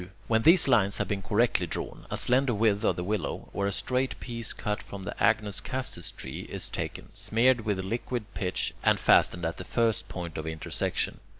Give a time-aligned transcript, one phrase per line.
[0.27, 4.19] When these lines have been correctly drawn, a slender withe of willow, or a straight
[4.19, 9.45] piece cut from the agnus castus tree, is taken, smeared with liquid pitch, and fastened
[9.45, 11.19] at the first point of intersection.